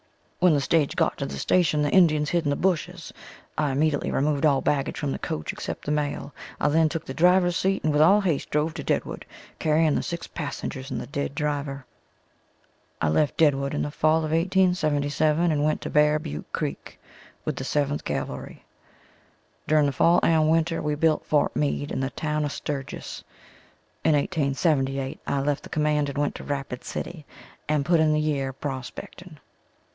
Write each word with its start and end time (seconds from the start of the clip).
When 0.39 0.55
the 0.55 0.61
stage 0.61 0.95
got 0.95 1.19
to 1.19 1.27
the 1.27 1.37
station 1.37 1.83
the 1.83 1.91
Indians 1.91 2.31
hid 2.31 2.45
in 2.45 2.49
the 2.49 2.55
bushes. 2.55 3.13
I 3.55 3.69
immediately 3.69 4.09
removed 4.09 4.43
all 4.43 4.59
baggage 4.59 4.97
from 4.97 5.11
the 5.11 5.19
coach 5.19 5.53
except 5.53 5.85
the 5.85 5.91
mail. 5.91 6.33
I 6.59 6.67
then 6.69 6.89
took 6.89 7.05
the 7.05 7.13
driver's 7.13 7.55
seat 7.55 7.83
and 7.83 7.93
with 7.93 8.01
all 8.01 8.21
haste 8.21 8.49
drove 8.49 8.73
to 8.73 8.83
Deadwood, 8.83 9.27
carrying 9.59 9.93
the 9.93 10.01
six 10.01 10.25
passengers 10.25 10.89
and 10.89 10.99
the 10.99 11.05
dead 11.05 11.35
driver. 11.35 11.85
I 12.99 13.09
left 13.09 13.37
Deadwood 13.37 13.75
in 13.75 13.83
the 13.83 13.91
fall 13.91 14.25
of 14.25 14.31
1877, 14.31 15.51
and 15.51 15.63
went 15.63 15.81
to 15.81 15.91
Bear 15.91 16.17
Butte 16.17 16.51
Creek 16.51 16.99
with 17.45 17.57
the 17.57 17.63
7th 17.63 18.03
Cavalry. 18.03 18.65
During 19.67 19.85
the 19.85 19.91
fall 19.91 20.19
and 20.23 20.49
winter 20.49 20.81
we 20.81 20.95
built 20.95 21.23
Fort 21.27 21.55
Meade 21.55 21.91
and 21.91 22.01
the 22.01 22.09
town 22.09 22.43
of 22.43 22.51
Sturgis. 22.51 23.23
In 24.03 24.13
1878 24.15 25.19
I 25.27 25.39
left 25.41 25.61
the 25.61 25.69
command 25.69 26.09
and 26.09 26.17
went 26.17 26.33
to 26.33 26.43
Rapid 26.43 26.83
city 26.83 27.27
and 27.69 27.85
put 27.85 27.99
in 27.99 28.13
the 28.13 28.19
year 28.19 28.51
prospecting. 28.51 29.37